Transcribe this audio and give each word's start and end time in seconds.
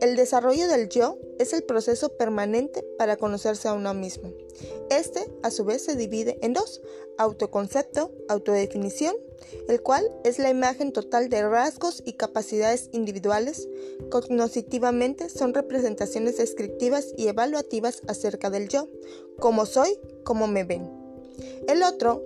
El 0.00 0.14
desarrollo 0.14 0.68
del 0.68 0.88
yo 0.88 1.18
es 1.40 1.52
el 1.52 1.64
proceso 1.64 2.10
permanente 2.10 2.84
para 2.98 3.16
conocerse 3.16 3.66
a 3.66 3.72
uno 3.72 3.94
mismo. 3.94 4.32
Este, 4.90 5.28
a 5.42 5.50
su 5.50 5.64
vez, 5.64 5.84
se 5.84 5.96
divide 5.96 6.38
en 6.40 6.52
dos, 6.52 6.80
autoconcepto, 7.18 8.12
autodefinición, 8.28 9.16
el 9.68 9.82
cual 9.82 10.08
es 10.22 10.38
la 10.38 10.50
imagen 10.50 10.92
total 10.92 11.28
de 11.28 11.48
rasgos 11.48 12.00
y 12.04 12.12
capacidades 12.12 12.90
individuales. 12.92 13.68
Cognitivamente 14.08 15.28
son 15.30 15.52
representaciones 15.52 16.36
descriptivas 16.36 17.08
y 17.16 17.26
evaluativas 17.26 18.02
acerca 18.06 18.50
del 18.50 18.68
yo, 18.68 18.88
cómo 19.40 19.66
soy, 19.66 19.98
cómo 20.22 20.46
me 20.46 20.62
ven. 20.62 20.88
El 21.66 21.82
otro 21.82 22.22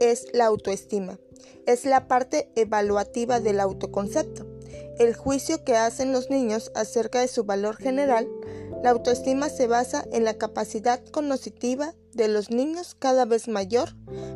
es 0.00 0.26
la 0.32 0.46
autoestima, 0.46 1.20
es 1.66 1.84
la 1.84 2.08
parte 2.08 2.50
evaluativa 2.56 3.38
del 3.38 3.60
autoconcepto 3.60 4.51
el 4.98 5.14
juicio 5.14 5.64
que 5.64 5.76
hacen 5.76 6.12
los 6.12 6.30
niños 6.30 6.70
acerca 6.74 7.20
de 7.20 7.28
su 7.28 7.44
valor 7.44 7.76
general, 7.76 8.28
la 8.82 8.90
autoestima 8.90 9.48
se 9.48 9.66
basa 9.66 10.04
en 10.12 10.24
la 10.24 10.34
capacidad 10.34 11.00
cognitiva 11.12 11.94
de 12.12 12.28
los 12.28 12.50
niños 12.50 12.96
cada 12.98 13.24
vez 13.24 13.48
mayor 13.48 13.90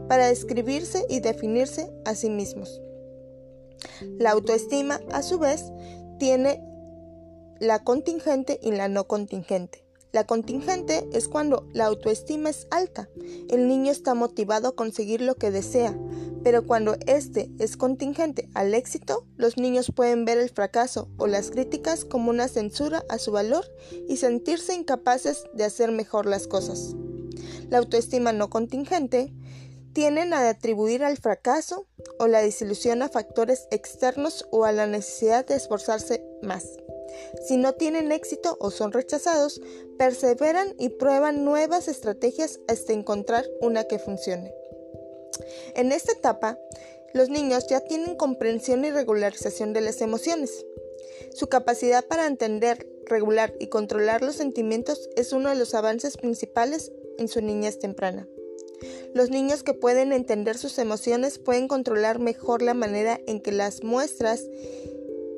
para 0.08 0.28
describirse 0.28 1.04
y 1.08 1.20
definirse 1.20 1.92
a 2.04 2.14
sí 2.14 2.30
mismos. 2.30 2.80
La 4.18 4.30
autoestima, 4.30 5.00
a 5.12 5.22
su 5.22 5.38
vez, 5.38 5.72
tiene 6.18 6.62
la 7.60 7.82
contingente 7.82 8.58
y 8.62 8.70
la 8.72 8.88
no 8.88 9.06
contingente. 9.06 9.84
La 10.12 10.26
contingente 10.26 11.06
es 11.12 11.28
cuando 11.28 11.68
la 11.72 11.86
autoestima 11.86 12.48
es 12.48 12.66
alta. 12.70 13.08
El 13.50 13.68
niño 13.68 13.92
está 13.92 14.14
motivado 14.14 14.68
a 14.68 14.74
conseguir 14.76 15.20
lo 15.20 15.34
que 15.34 15.50
desea, 15.50 15.98
pero 16.46 16.64
cuando 16.64 16.94
este 17.08 17.50
es 17.58 17.76
contingente 17.76 18.48
al 18.54 18.72
éxito, 18.72 19.26
los 19.36 19.56
niños 19.56 19.90
pueden 19.92 20.24
ver 20.24 20.38
el 20.38 20.48
fracaso 20.48 21.08
o 21.16 21.26
las 21.26 21.50
críticas 21.50 22.04
como 22.04 22.30
una 22.30 22.46
censura 22.46 23.04
a 23.08 23.18
su 23.18 23.32
valor 23.32 23.64
y 24.08 24.18
sentirse 24.18 24.72
incapaces 24.72 25.42
de 25.54 25.64
hacer 25.64 25.90
mejor 25.90 26.24
las 26.24 26.46
cosas. 26.46 26.94
La 27.68 27.78
autoestima 27.78 28.32
no 28.32 28.48
contingente 28.48 29.34
tienden 29.92 30.32
a 30.32 30.48
atribuir 30.48 31.02
al 31.02 31.16
fracaso 31.16 31.88
o 32.20 32.28
la 32.28 32.42
desilusión 32.42 33.02
a 33.02 33.08
factores 33.08 33.66
externos 33.72 34.46
o 34.52 34.64
a 34.64 34.70
la 34.70 34.86
necesidad 34.86 35.44
de 35.44 35.56
esforzarse 35.56 36.24
más. 36.42 36.64
Si 37.44 37.56
no 37.56 37.72
tienen 37.72 38.12
éxito 38.12 38.56
o 38.60 38.70
son 38.70 38.92
rechazados, 38.92 39.60
perseveran 39.98 40.76
y 40.78 40.90
prueban 40.90 41.44
nuevas 41.44 41.88
estrategias 41.88 42.60
hasta 42.68 42.92
encontrar 42.92 43.44
una 43.60 43.82
que 43.82 43.98
funcione. 43.98 44.54
En 45.74 45.92
esta 45.92 46.12
etapa, 46.12 46.58
los 47.14 47.30
niños 47.30 47.66
ya 47.68 47.80
tienen 47.80 48.16
comprensión 48.16 48.84
y 48.84 48.90
regularización 48.90 49.72
de 49.72 49.80
las 49.80 50.00
emociones. 50.00 50.66
Su 51.32 51.48
capacidad 51.48 52.04
para 52.04 52.26
entender, 52.26 52.86
regular 53.06 53.54
y 53.58 53.68
controlar 53.68 54.22
los 54.22 54.36
sentimientos 54.36 55.08
es 55.16 55.32
uno 55.32 55.48
de 55.48 55.54
los 55.54 55.74
avances 55.74 56.16
principales 56.16 56.92
en 57.18 57.28
su 57.28 57.40
niñez 57.40 57.78
temprana. 57.78 58.28
Los 59.14 59.30
niños 59.30 59.62
que 59.62 59.72
pueden 59.72 60.12
entender 60.12 60.58
sus 60.58 60.78
emociones 60.78 61.38
pueden 61.38 61.68
controlar 61.68 62.18
mejor 62.18 62.60
la 62.60 62.74
manera 62.74 63.20
en 63.26 63.40
que 63.40 63.52
las 63.52 63.82
muestras 63.82 64.44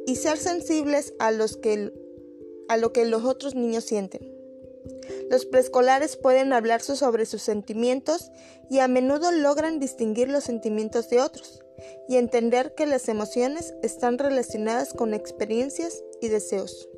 y 0.06 0.16
ser 0.16 0.38
sensibles 0.38 1.14
a, 1.18 1.28
a 1.28 2.76
lo 2.76 2.92
que 2.92 3.04
los 3.04 3.24
otros 3.24 3.54
niños 3.54 3.84
sienten. 3.84 4.37
Los 5.30 5.46
preescolares 5.46 6.16
pueden 6.16 6.52
hablar 6.52 6.80
sobre 6.80 7.26
sus 7.26 7.42
sentimientos 7.42 8.30
y 8.70 8.80
a 8.80 8.88
menudo 8.88 9.32
logran 9.32 9.78
distinguir 9.78 10.28
los 10.28 10.44
sentimientos 10.44 11.08
de 11.10 11.20
otros 11.20 11.64
y 12.08 12.16
entender 12.16 12.74
que 12.74 12.86
las 12.86 13.08
emociones 13.08 13.74
están 13.82 14.18
relacionadas 14.18 14.92
con 14.92 15.14
experiencias 15.14 16.02
y 16.20 16.28
deseos. 16.28 16.88